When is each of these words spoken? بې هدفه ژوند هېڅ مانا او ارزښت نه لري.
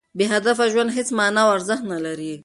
بې 0.17 0.25
هدفه 0.33 0.65
ژوند 0.71 0.95
هېڅ 0.97 1.09
مانا 1.17 1.41
او 1.43 1.49
ارزښت 1.57 1.83
نه 1.93 1.99
لري. 2.05 2.31